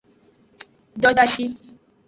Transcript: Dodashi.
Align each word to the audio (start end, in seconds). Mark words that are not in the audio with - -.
Dodashi. 1.03 1.47